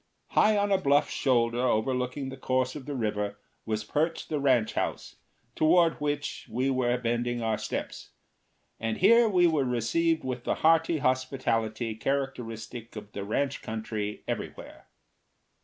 High 0.29 0.57
on 0.57 0.71
a 0.71 0.79
bluff 0.79 1.11
shoulder 1.11 1.61
overlooking 1.61 2.29
the 2.29 2.35
course 2.35 2.75
of 2.75 2.87
the 2.87 2.95
river 2.95 3.37
was 3.67 3.83
perched 3.83 4.29
the 4.29 4.39
ranch 4.39 4.73
house, 4.73 5.17
toward 5.55 6.01
which 6.01 6.47
we 6.49 6.71
were 6.71 6.97
bending 6.97 7.43
our 7.43 7.59
steps; 7.59 8.09
and 8.79 8.97
here 8.97 9.29
we 9.29 9.45
were 9.45 9.63
received 9.63 10.23
with 10.23 10.43
the 10.43 10.55
hearty 10.65 10.97
hospitality 10.97 11.93
characteristic 11.93 12.95
of 12.95 13.11
the 13.11 13.23
ranch 13.23 13.61
country 13.61 14.23
everywhere. 14.27 14.87